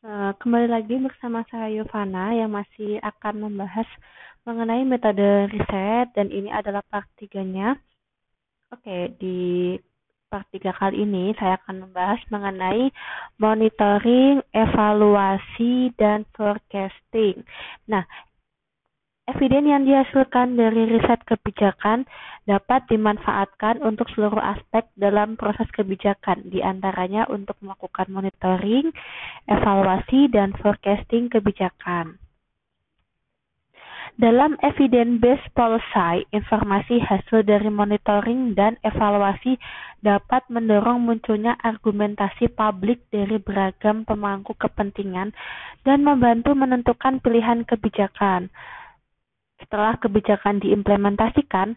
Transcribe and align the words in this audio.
Eh, 0.00 0.32
kembali 0.40 0.64
lagi 0.72 0.96
bersama 0.96 1.44
saya 1.52 1.68
Yovana 1.76 2.32
yang 2.32 2.56
masih 2.56 2.96
akan 3.04 3.44
membahas 3.44 3.84
mengenai 4.48 4.80
metode 4.88 5.44
riset 5.52 6.08
dan 6.16 6.32
ini 6.32 6.48
adalah 6.48 6.80
part 6.88 7.04
3-nya. 7.20 7.76
Oke, 8.72 9.12
di 9.20 9.76
part 10.32 10.48
3 10.56 10.72
kali 10.72 11.04
ini 11.04 11.36
saya 11.36 11.60
akan 11.60 11.84
membahas 11.84 12.16
mengenai 12.32 12.88
monitoring, 13.36 14.40
evaluasi, 14.56 15.92
dan 16.00 16.24
forecasting. 16.32 17.44
Nah, 17.84 18.08
Eviden 19.30 19.62
yang 19.70 19.86
dihasilkan 19.86 20.58
dari 20.58 20.90
riset 20.90 21.22
kebijakan 21.22 22.02
dapat 22.50 22.82
dimanfaatkan 22.90 23.78
untuk 23.78 24.10
seluruh 24.10 24.42
aspek 24.42 24.90
dalam 24.98 25.38
proses 25.38 25.70
kebijakan, 25.70 26.50
di 26.50 26.58
antaranya 26.66 27.30
untuk 27.30 27.54
melakukan 27.62 28.10
monitoring, 28.10 28.90
evaluasi, 29.46 30.26
dan 30.34 30.50
forecasting 30.58 31.30
kebijakan. 31.30 32.18
Dalam 34.18 34.58
evidence-based 34.66 35.54
policy, 35.54 36.26
informasi 36.34 36.98
hasil 36.98 37.46
dari 37.46 37.70
monitoring 37.70 38.58
dan 38.58 38.82
evaluasi 38.82 39.54
dapat 40.02 40.42
mendorong 40.50 41.06
munculnya 41.06 41.54
argumentasi 41.62 42.50
publik 42.50 43.06
dari 43.14 43.38
beragam 43.38 44.02
pemangku 44.02 44.58
kepentingan 44.58 45.30
dan 45.86 46.02
membantu 46.02 46.58
menentukan 46.58 47.22
pilihan 47.22 47.62
kebijakan 47.62 48.50
setelah 49.60 49.96
kebijakan 50.00 50.58
diimplementasikan, 50.64 51.76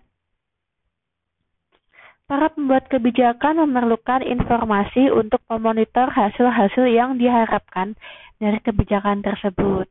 para 2.24 2.48
pembuat 2.50 2.88
kebijakan 2.88 3.68
memerlukan 3.68 4.24
informasi 4.24 5.12
untuk 5.12 5.44
memonitor 5.52 6.08
hasil-hasil 6.10 6.88
yang 6.88 7.20
diharapkan 7.20 7.94
dari 8.40 8.58
kebijakan 8.64 9.22
tersebut. 9.22 9.86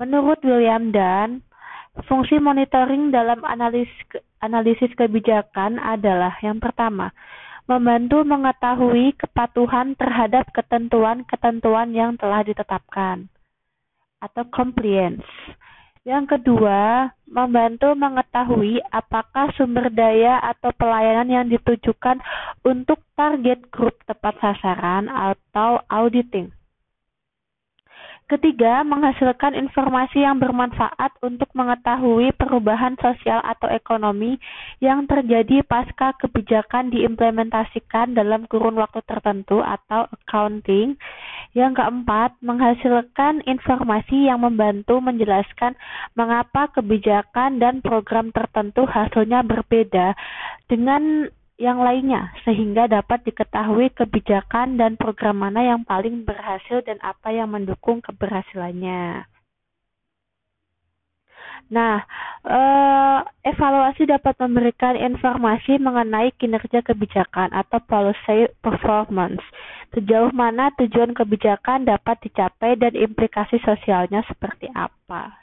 Menurut 0.00 0.40
William 0.40 0.90
Dunn, 0.90 1.44
fungsi 2.08 2.40
monitoring 2.40 3.12
dalam 3.12 3.44
analisis, 3.44 3.92
analisis 4.40 4.88
kebijakan 4.96 5.76
adalah 5.76 6.40
yang 6.40 6.56
pertama, 6.56 7.12
membantu 7.68 8.24
mengetahui 8.24 9.14
kepatuhan 9.20 9.94
terhadap 9.94 10.48
ketentuan-ketentuan 10.56 11.92
yang 11.92 12.16
telah 12.16 12.42
ditetapkan 12.42 13.28
atau 14.18 14.44
compliance. 14.50 15.24
Yang 16.00 16.38
kedua, 16.38 17.12
membantu 17.28 17.92
mengetahui 17.92 18.80
apakah 18.88 19.52
sumber 19.52 19.92
daya 19.92 20.40
atau 20.40 20.72
pelayanan 20.72 21.28
yang 21.28 21.46
ditujukan 21.52 22.16
untuk 22.64 23.04
target 23.12 23.68
grup 23.68 24.00
tepat 24.08 24.32
sasaran 24.40 25.12
atau 25.12 25.84
auditing. 25.92 26.48
Ketiga, 28.30 28.86
menghasilkan 28.86 29.58
informasi 29.58 30.22
yang 30.22 30.38
bermanfaat 30.38 31.18
untuk 31.18 31.50
mengetahui 31.50 32.30
perubahan 32.38 32.94
sosial 33.02 33.42
atau 33.42 33.66
ekonomi 33.66 34.38
yang 34.78 35.02
terjadi 35.10 35.66
pasca 35.66 36.14
kebijakan 36.14 36.94
diimplementasikan 36.94 38.14
dalam 38.14 38.46
kurun 38.46 38.78
waktu 38.78 39.02
tertentu 39.02 39.58
atau 39.58 40.06
accounting. 40.14 40.94
Yang 41.58 41.82
keempat, 41.82 42.38
menghasilkan 42.38 43.42
informasi 43.50 44.30
yang 44.30 44.46
membantu 44.46 45.02
menjelaskan 45.02 45.74
mengapa 46.14 46.70
kebijakan 46.70 47.58
dan 47.58 47.82
program 47.82 48.30
tertentu 48.30 48.86
hasilnya 48.86 49.42
berbeda 49.42 50.14
dengan 50.70 51.26
yang 51.60 51.84
lainnya, 51.84 52.32
sehingga 52.48 52.88
dapat 52.88 53.20
diketahui 53.28 53.92
kebijakan 53.92 54.80
dan 54.80 54.96
program 54.96 55.44
mana 55.44 55.60
yang 55.60 55.84
paling 55.84 56.24
berhasil 56.24 56.80
dan 56.88 56.96
apa 57.04 57.28
yang 57.36 57.52
mendukung 57.52 58.00
keberhasilannya. 58.00 59.28
Nah, 61.70 62.02
eh, 62.42 63.18
evaluasi 63.46 64.08
dapat 64.08 64.34
memberikan 64.42 64.98
informasi 64.98 65.78
mengenai 65.78 66.34
kinerja 66.34 66.82
kebijakan 66.82 67.54
atau 67.54 67.78
policy 67.84 68.50
performance. 68.58 69.44
Sejauh 69.94 70.34
mana 70.34 70.74
tujuan 70.80 71.14
kebijakan 71.14 71.86
dapat 71.86 72.18
dicapai 72.26 72.74
dan 72.74 72.96
implikasi 72.96 73.62
sosialnya 73.62 74.26
seperti 74.26 74.66
apa. 74.74 75.36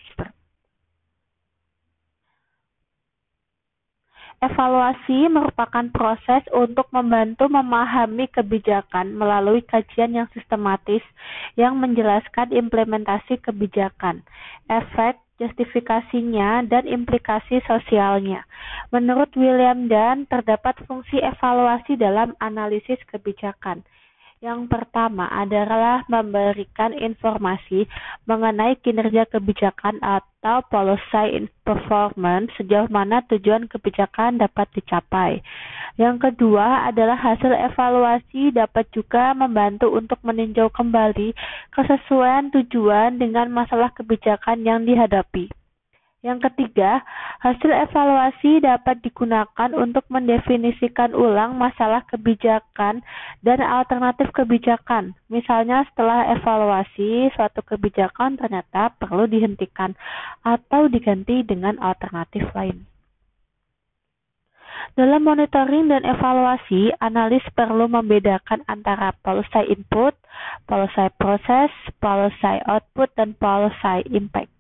Evaluasi 4.37 5.33
merupakan 5.33 5.81
proses 5.89 6.45
untuk 6.53 6.85
membantu 6.93 7.49
memahami 7.49 8.29
kebijakan 8.29 9.17
melalui 9.17 9.65
kajian 9.65 10.13
yang 10.13 10.29
sistematis 10.29 11.01
yang 11.57 11.81
menjelaskan 11.81 12.53
implementasi 12.53 13.41
kebijakan, 13.41 14.21
efek, 14.69 15.17
justifikasinya, 15.41 16.69
dan 16.69 16.85
implikasi 16.85 17.65
sosialnya. 17.65 18.45
Menurut 18.93 19.33
William 19.33 19.89
Dunn, 19.89 20.29
terdapat 20.29 20.85
fungsi 20.85 21.17
evaluasi 21.17 21.97
dalam 21.97 22.37
analisis 22.37 23.01
kebijakan. 23.09 23.81
Yang 24.37 24.69
pertama 24.69 25.25
adalah 25.33 26.05
memberikan 26.05 26.93
informasi 26.93 27.89
mengenai 28.29 28.77
kinerja 28.85 29.25
kebijakan 29.33 29.97
atau 29.97 30.36
policy 30.71 31.51
performance 31.67 32.49
sejauh 32.55 32.87
mana 32.87 33.21
tujuan 33.27 33.67
kebijakan 33.67 34.39
dapat 34.39 34.67
dicapai. 34.73 35.43
Yang 35.97 36.29
kedua 36.29 36.87
adalah 36.87 37.17
hasil 37.17 37.51
evaluasi 37.51 38.53
dapat 38.53 38.85
juga 38.93 39.33
membantu 39.33 39.91
untuk 39.91 40.21
meninjau 40.21 40.69
kembali 40.69 41.33
kesesuaian 41.73 42.53
tujuan 42.53 43.17
dengan 43.17 43.49
masalah 43.49 43.91
kebijakan 43.97 44.63
yang 44.63 44.85
dihadapi. 44.85 45.49
Yang 46.27 46.51
ketiga, 46.51 47.07
hasil 47.39 47.71
evaluasi 47.71 48.59
dapat 48.59 48.99
digunakan 48.99 49.71
untuk 49.71 50.03
mendefinisikan 50.11 51.15
ulang 51.15 51.55
masalah 51.55 52.03
kebijakan 52.03 52.99
dan 53.39 53.63
alternatif 53.63 54.35
kebijakan. 54.35 55.15
Misalnya 55.31 55.87
setelah 55.87 56.27
evaluasi, 56.35 57.31
suatu 57.31 57.63
kebijakan 57.63 58.35
ternyata 58.35 58.91
perlu 58.99 59.23
dihentikan 59.23 59.95
atau 60.43 60.91
diganti 60.91 61.47
dengan 61.47 61.79
alternatif 61.79 62.43
lain. 62.51 62.83
Dalam 64.99 65.23
monitoring 65.23 65.87
dan 65.87 66.03
evaluasi, 66.03 66.91
analis 66.99 67.45
perlu 67.55 67.87
membedakan 67.87 68.67
antara 68.67 69.15
policy 69.23 69.63
input, 69.71 70.11
policy 70.67 71.07
process, 71.15 71.71
policy 72.03 72.59
output, 72.67 73.15
dan 73.15 73.31
policy 73.39 74.03
impact. 74.11 74.56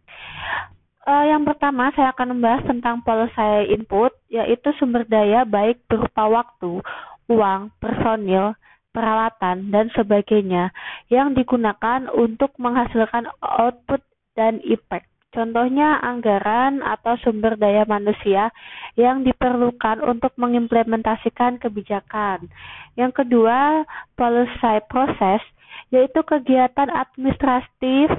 Uh, 1.07 1.23
yang 1.23 1.47
pertama 1.47 1.87
saya 1.95 2.11
akan 2.11 2.35
membahas 2.35 2.67
tentang 2.67 2.99
policy 2.99 3.71
input, 3.71 4.11
yaitu 4.27 4.75
sumber 4.75 5.07
daya 5.07 5.47
baik 5.47 5.79
berupa 5.87 6.27
waktu, 6.27 6.83
uang, 7.31 7.71
personil, 7.79 8.59
peralatan, 8.91 9.71
dan 9.71 9.87
sebagainya 9.95 10.75
yang 11.07 11.31
digunakan 11.31 12.11
untuk 12.11 12.51
menghasilkan 12.59 13.31
output 13.39 14.03
dan 14.35 14.59
impact. 14.67 15.07
Contohnya 15.31 15.95
anggaran 16.03 16.83
atau 16.83 17.15
sumber 17.23 17.55
daya 17.55 17.87
manusia 17.87 18.51
yang 18.99 19.23
diperlukan 19.23 20.03
untuk 20.03 20.35
mengimplementasikan 20.35 21.55
kebijakan. 21.55 22.51
Yang 22.99 23.23
kedua, 23.23 23.87
policy 24.19 24.83
process, 24.91 25.39
yaitu 25.87 26.19
kegiatan 26.27 26.91
administratif, 26.91 28.11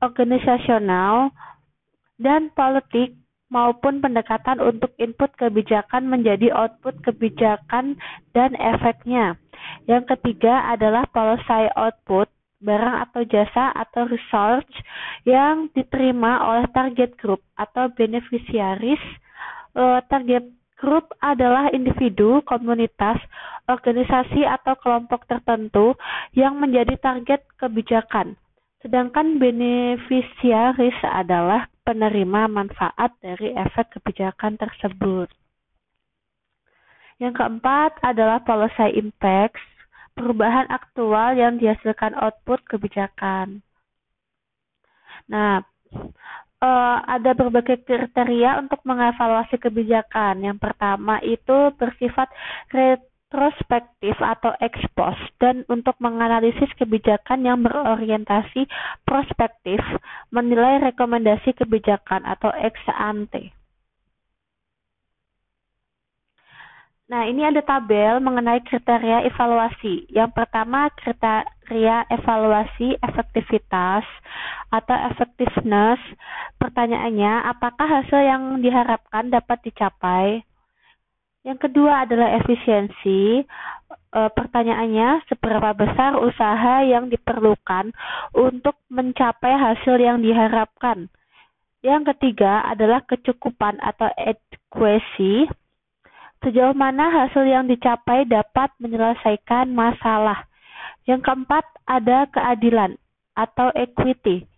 organisasional, 0.00 1.36
dan 2.20 2.52
politik 2.52 3.16
maupun 3.50 3.98
pendekatan 3.98 4.62
untuk 4.62 4.94
input 5.00 5.34
kebijakan 5.34 6.06
menjadi 6.06 6.54
output 6.54 7.02
kebijakan 7.02 7.98
dan 8.30 8.54
efeknya. 8.54 9.34
Yang 9.90 10.16
ketiga 10.16 10.70
adalah 10.70 11.04
policy 11.10 11.66
output, 11.74 12.30
barang 12.62 12.96
atau 13.10 13.24
jasa 13.26 13.74
atau 13.74 14.06
research 14.06 14.70
yang 15.26 15.72
diterima 15.74 16.44
oleh 16.46 16.64
target 16.70 17.16
group 17.18 17.42
atau 17.58 17.90
beneficiaries. 17.96 19.02
Uh, 19.74 20.02
target 20.10 20.46
group 20.80 21.12
adalah 21.20 21.68
individu, 21.70 22.40
komunitas, 22.48 23.20
organisasi 23.68 24.46
atau 24.48 24.74
kelompok 24.80 25.28
tertentu 25.28 25.94
yang 26.34 26.56
menjadi 26.58 26.96
target 26.98 27.44
kebijakan. 27.60 28.34
Sedangkan 28.80 29.36
beneficiaries 29.36 30.96
adalah 31.04 31.68
penerima 31.90 32.46
manfaat 32.46 33.18
dari 33.18 33.50
efek 33.50 33.98
kebijakan 33.98 34.54
tersebut. 34.54 35.26
Yang 37.18 37.34
keempat 37.42 37.98
adalah 38.06 38.38
policy 38.46 38.94
impacts, 38.94 39.58
perubahan 40.14 40.70
aktual 40.70 41.34
yang 41.34 41.58
dihasilkan 41.58 42.14
output 42.14 42.62
kebijakan. 42.70 43.58
Nah, 45.26 45.66
uh, 46.62 46.96
ada 47.10 47.34
berbagai 47.34 47.82
kriteria 47.82 48.62
untuk 48.62 48.78
mengevaluasi 48.86 49.58
kebijakan. 49.58 50.46
Yang 50.46 50.62
pertama 50.62 51.18
itu 51.26 51.74
bersifat 51.74 52.30
prospektif 53.30 54.18
atau 54.18 54.52
ex 54.58 54.74
post 54.98 55.22
dan 55.38 55.62
untuk 55.70 55.94
menganalisis 56.02 56.68
kebijakan 56.76 57.46
yang 57.46 57.62
berorientasi 57.62 58.66
prospektif, 59.06 59.80
menilai 60.34 60.82
rekomendasi 60.90 61.54
kebijakan 61.54 62.26
atau 62.26 62.50
ex 62.58 62.74
ante. 62.90 63.54
Nah, 67.10 67.26
ini 67.26 67.42
ada 67.42 67.58
tabel 67.58 68.22
mengenai 68.22 68.62
kriteria 68.62 69.26
evaluasi. 69.26 70.06
Yang 70.14 70.30
pertama, 70.30 70.86
kriteria 70.94 72.06
evaluasi 72.06 72.94
efektivitas 73.02 74.06
atau 74.70 74.94
effectiveness. 75.10 75.98
Pertanyaannya, 76.62 77.50
apakah 77.50 77.86
hasil 77.98 78.20
yang 78.22 78.62
diharapkan 78.62 79.26
dapat 79.26 79.58
dicapai? 79.66 80.46
Yang 81.40 81.58
kedua 81.68 82.04
adalah 82.04 82.36
efisiensi. 82.36 83.42
E, 84.10 84.20
pertanyaannya, 84.36 85.24
seberapa 85.30 85.72
besar 85.72 86.20
usaha 86.20 86.84
yang 86.84 87.08
diperlukan 87.08 87.96
untuk 88.36 88.76
mencapai 88.92 89.56
hasil 89.56 89.96
yang 89.96 90.20
diharapkan? 90.20 91.08
Yang 91.80 92.12
ketiga 92.12 92.60
adalah 92.68 93.00
kecukupan 93.08 93.80
atau 93.80 94.12
adequacy 94.20 95.48
Sejauh 96.40 96.72
mana 96.72 97.12
hasil 97.12 97.44
yang 97.44 97.68
dicapai 97.68 98.24
dapat 98.24 98.72
menyelesaikan 98.80 99.76
masalah. 99.76 100.48
Yang 101.04 101.28
keempat, 101.28 101.68
ada 101.84 102.24
keadilan 102.32 102.96
atau 103.36 103.68
equity. 103.76 104.48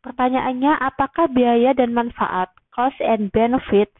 Pertanyaannya, 0.00 0.80
apakah 0.80 1.28
biaya 1.28 1.76
dan 1.76 1.92
manfaat, 1.92 2.48
cost 2.72 2.96
and 3.04 3.28
benefits, 3.28 3.92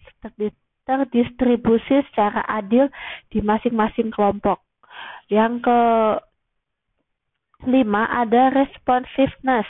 terdistribusi 0.88 2.00
secara 2.08 2.40
adil 2.48 2.88
di 3.28 3.44
masing-masing 3.44 4.08
kelompok? 4.08 4.64
Yang 5.28 5.60
kelima, 7.60 8.08
ada 8.08 8.48
responsiveness 8.56 9.68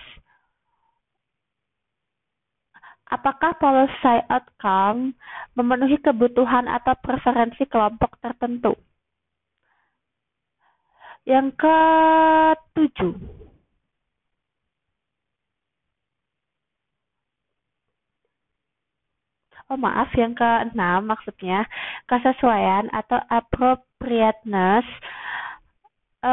Apakah 3.09 3.57
policy 3.57 4.21
outcome 4.29 5.17
memenuhi 5.57 5.97
kebutuhan 5.97 6.69
atau 6.69 6.93
preferensi 7.01 7.65
kelompok 7.65 8.21
tertentu? 8.21 8.77
Yang 11.25 11.57
ketujuh, 11.57 13.17
oh 19.69 19.79
maaf, 19.79 20.09
yang 20.17 20.33
keenam 20.33 21.05
maksudnya 21.09 21.69
kesesuaian 22.09 22.89
atau 22.93 23.21
appropriateness. 23.29 24.87
E, 26.19 26.33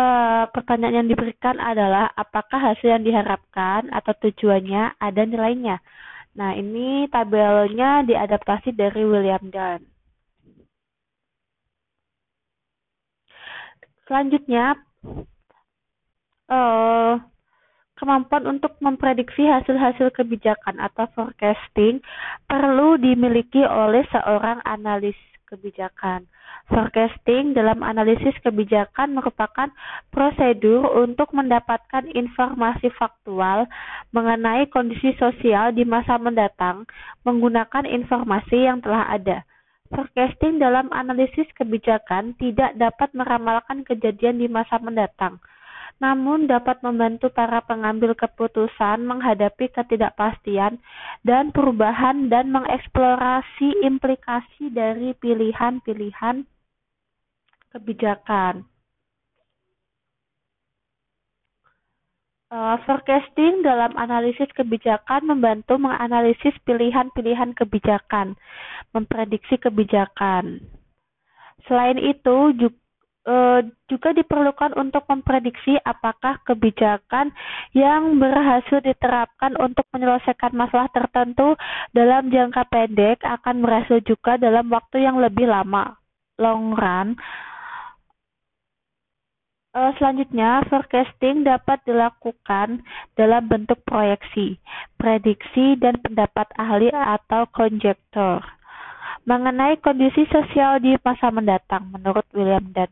pertanyaan 0.50 1.06
yang 1.06 1.10
diberikan 1.12 1.60
adalah 1.62 2.10
apakah 2.16 2.58
hasil 2.74 2.90
yang 2.96 3.06
diharapkan 3.06 3.92
atau 3.94 4.14
tujuannya 4.24 4.98
ada 4.98 5.22
nilainya. 5.28 5.78
Nah, 6.36 6.52
ini 6.56 7.08
tabelnya 7.08 8.04
diadaptasi 8.04 8.76
dari 8.76 9.04
William 9.08 9.44
Dunn. 9.48 9.82
Selanjutnya, 14.06 14.78
uh, 16.50 17.18
kemampuan 17.96 18.44
untuk 18.46 18.76
memprediksi 18.84 19.48
hasil-hasil 19.48 20.12
kebijakan 20.12 20.80
atau 20.84 21.08
forecasting 21.16 22.04
perlu 22.46 23.00
dimiliki 23.00 23.64
oleh 23.64 24.04
seorang 24.12 24.60
analis 24.68 25.16
kebijakan. 25.48 26.28
Forecasting 26.66 27.54
dalam 27.54 27.86
analisis 27.86 28.34
kebijakan 28.42 29.14
merupakan 29.14 29.70
prosedur 30.10 30.82
untuk 30.98 31.30
mendapatkan 31.32 32.10
informasi 32.10 32.90
faktual 32.98 33.70
mengenai 34.10 34.66
kondisi 34.74 35.14
sosial 35.22 35.78
di 35.78 35.86
masa 35.86 36.18
mendatang 36.18 36.90
menggunakan 37.22 37.86
informasi 37.86 38.66
yang 38.66 38.82
telah 38.82 39.06
ada. 39.08 39.46
Forecasting 39.94 40.58
dalam 40.58 40.90
analisis 40.90 41.46
kebijakan 41.54 42.34
tidak 42.42 42.74
dapat 42.74 43.14
meramalkan 43.14 43.86
kejadian 43.86 44.42
di 44.42 44.50
masa 44.50 44.82
mendatang 44.82 45.38
namun 45.96 46.52
dapat 46.52 46.84
membantu 46.84 47.32
para 47.32 47.64
pengambil 47.64 48.12
keputusan 48.12 49.08
menghadapi 49.08 49.72
ketidakpastian 49.72 50.84
dan 51.24 51.56
perubahan 51.56 52.28
dan 52.28 52.52
mengeksplorasi 52.52 53.80
implikasi 53.80 54.76
dari 54.76 55.16
pilihan-pilihan 55.16 56.44
kebijakan. 57.72 58.68
Uh, 62.46 62.78
forecasting 62.86 63.66
dalam 63.66 63.92
analisis 63.98 64.48
kebijakan 64.54 65.28
membantu 65.28 65.76
menganalisis 65.82 66.54
pilihan-pilihan 66.64 67.52
kebijakan, 67.58 68.38
memprediksi 68.94 69.58
kebijakan. 69.60 70.62
Selain 71.66 71.98
itu, 71.98 72.54
juga 72.54 72.85
uh, 73.26 73.60
juga 73.90 74.14
diperlukan 74.14 74.78
untuk 74.78 75.04
memprediksi 75.10 75.76
apakah 75.82 76.40
kebijakan 76.46 77.34
yang 77.74 78.22
berhasil 78.22 78.80
diterapkan 78.82 79.58
untuk 79.60 79.86
menyelesaikan 79.92 80.54
masalah 80.54 80.88
tertentu 80.94 81.58
dalam 81.92 82.30
jangka 82.30 82.64
pendek 82.70 83.20
akan 83.26 83.66
berhasil 83.66 84.00
juga 84.06 84.38
dalam 84.38 84.70
waktu 84.72 85.04
yang 85.04 85.20
lebih 85.20 85.50
lama 85.50 85.98
long 86.38 86.78
run. 86.78 87.18
Uh, 89.76 89.92
selanjutnya, 90.00 90.64
forecasting 90.72 91.44
dapat 91.44 91.84
dilakukan 91.84 92.80
dalam 93.20 93.44
bentuk 93.52 93.76
proyeksi, 93.84 94.56
prediksi, 94.96 95.76
dan 95.76 96.00
pendapat 96.00 96.48
ahli 96.56 96.88
atau 96.96 97.44
konjektor 97.52 98.40
mengenai 99.26 99.82
kondisi 99.82 100.24
sosial 100.30 100.78
di 100.80 100.94
masa 101.02 101.34
mendatang 101.34 101.90
menurut 101.90 102.24
William 102.32 102.64
Dunn. 102.72 102.90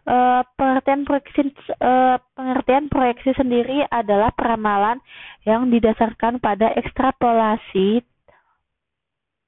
Uh, 0.00 0.40
pengertian 0.56 1.04
proyeksi 1.04 1.52
uh, 1.76 2.16
pengertian 2.32 2.88
proyeksi 2.88 3.36
sendiri 3.36 3.84
adalah 3.92 4.32
peramalan 4.32 4.96
yang 5.44 5.68
didasarkan 5.68 6.40
pada 6.40 6.72
ekstrapolasi 6.72 8.00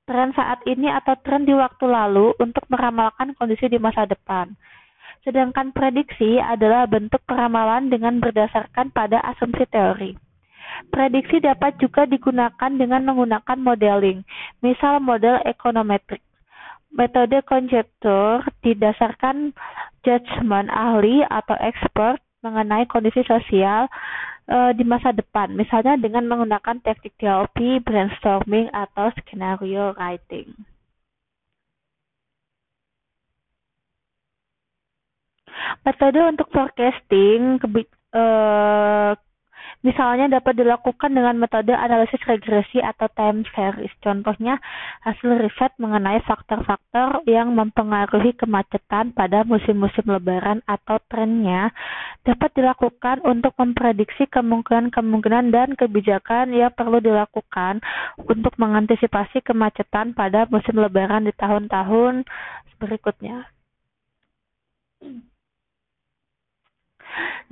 tren 0.05 0.37
saat 0.37 0.61
ini 0.69 0.93
atau 0.93 1.17
tren 1.25 1.49
di 1.49 1.57
waktu 1.57 1.89
lalu 1.89 2.37
untuk 2.37 2.69
meramalkan 2.69 3.33
kondisi 3.39 3.65
di 3.73 3.81
masa 3.81 4.05
depan. 4.05 4.53
Sedangkan 5.25 5.73
prediksi 5.73 6.37
adalah 6.37 6.85
bentuk 6.85 7.23
peramalan 7.25 7.89
dengan 7.89 8.21
berdasarkan 8.21 8.91
pada 8.91 9.23
asumsi 9.23 9.65
teori. 9.71 10.13
Prediksi 10.91 11.39
dapat 11.39 11.79
juga 11.79 12.05
digunakan 12.05 12.71
dengan 12.75 13.07
menggunakan 13.07 13.59
modeling, 13.61 14.27
misal 14.61 14.99
model 14.99 15.39
ekonometrik. 15.47 16.21
Metode 16.93 17.41
konjektur 17.49 18.45
didasarkan 18.61 19.57
judgement 20.05 20.69
ahli 20.69 21.25
atau 21.25 21.57
expert 21.57 22.21
mengenai 22.45 22.85
kondisi 22.85 23.25
sosial 23.25 23.89
e, 24.45 24.77
di 24.77 24.85
masa 24.85 25.15
depan, 25.15 25.57
misalnya 25.57 25.97
dengan 25.97 26.29
menggunakan 26.29 26.83
teknik 26.85 27.17
DLP, 27.17 27.81
brainstorming, 27.81 28.69
atau 28.77 29.09
skenario 29.23 29.97
writing. 29.97 30.53
Metode 35.87 36.21
untuk 36.29 36.53
forecasting 36.53 37.57
e, 38.13 38.25
Misalnya 39.83 40.39
dapat 40.39 40.63
dilakukan 40.63 41.11
dengan 41.11 41.35
metode 41.43 41.75
analisis 41.75 42.23
regresi 42.23 42.79
atau 42.79 43.11
time 43.19 43.43
series. 43.51 43.91
Contohnya, 43.99 44.63
hasil 45.03 45.43
riset 45.43 45.75
mengenai 45.83 46.23
faktor-faktor 46.23 47.27
yang 47.27 47.51
mempengaruhi 47.59 48.39
kemacetan 48.39 49.11
pada 49.11 49.43
musim-musim 49.43 50.07
lebaran 50.07 50.63
atau 50.71 51.03
trennya 51.11 51.75
dapat 52.23 52.55
dilakukan 52.55 53.27
untuk 53.27 53.59
memprediksi 53.59 54.31
kemungkinan-kemungkinan 54.31 55.51
dan 55.51 55.75
kebijakan 55.75 56.55
yang 56.55 56.71
perlu 56.71 57.03
dilakukan 57.03 57.83
untuk 58.23 58.55
mengantisipasi 58.63 59.43
kemacetan 59.43 60.15
pada 60.15 60.47
musim 60.47 60.79
lebaran 60.79 61.27
di 61.27 61.35
tahun-tahun 61.35 62.23
berikutnya. 62.79 63.51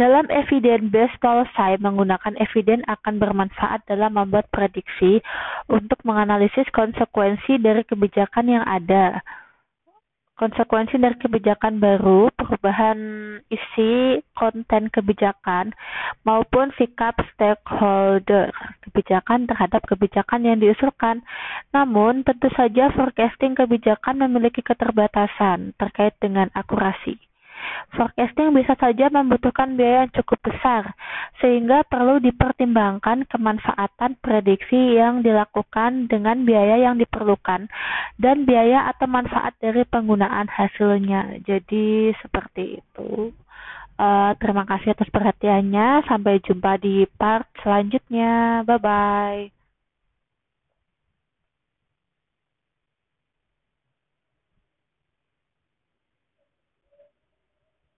Dalam 0.01 0.27
evidence-based 0.33 1.21
policy, 1.21 1.77
menggunakan 1.81 2.37
evidence 2.41 2.85
akan 2.89 3.21
bermanfaat 3.21 3.85
dalam 3.85 4.17
membuat 4.17 4.49
prediksi 4.49 5.21
untuk 5.69 6.01
menganalisis 6.09 6.65
konsekuensi 6.73 7.61
dari 7.61 7.85
kebijakan 7.85 8.49
yang 8.49 8.65
ada. 8.65 9.21
Konsekuensi 10.41 10.97
dari 10.97 11.21
kebijakan 11.21 11.85
baru, 11.85 12.33
perubahan 12.33 12.97
isi 13.53 14.25
konten 14.33 14.89
kebijakan, 14.89 15.77
maupun 16.25 16.73
sikap 16.81 17.21
stakeholder 17.37 18.49
kebijakan 18.89 19.45
terhadap 19.45 19.85
kebijakan 19.85 20.49
yang 20.49 20.57
diusulkan. 20.57 21.21
Namun, 21.77 22.25
tentu 22.25 22.49
saja 22.57 22.89
forecasting 22.89 23.53
kebijakan 23.53 24.17
memiliki 24.17 24.65
keterbatasan 24.65 25.77
terkait 25.77 26.17
dengan 26.25 26.49
akurasi. 26.57 27.30
Forecasting 27.95 28.55
bisa 28.55 28.79
saja 28.79 29.11
membutuhkan 29.11 29.75
biaya 29.75 30.07
yang 30.07 30.13
cukup 30.15 30.39
besar, 30.47 30.95
sehingga 31.43 31.83
perlu 31.87 32.23
dipertimbangkan 32.23 33.27
kemanfaatan 33.27 34.15
prediksi 34.23 34.95
yang 34.95 35.27
dilakukan 35.27 36.07
dengan 36.07 36.47
biaya 36.47 36.79
yang 36.79 36.97
diperlukan 36.97 37.67
dan 38.17 38.37
biaya 38.47 38.87
atau 38.95 39.11
manfaat 39.11 39.59
dari 39.59 39.83
penggunaan 39.89 40.47
hasilnya. 40.47 41.43
Jadi 41.43 42.15
seperti 42.23 42.79
itu. 42.79 43.35
Uh, 44.01 44.33
terima 44.41 44.65
kasih 44.65 44.97
atas 44.97 45.13
perhatiannya. 45.13 46.09
Sampai 46.09 46.41
jumpa 46.41 46.81
di 46.81 47.05
part 47.21 47.45
selanjutnya. 47.61 48.65
Bye 48.65 48.81
bye. 48.81 49.60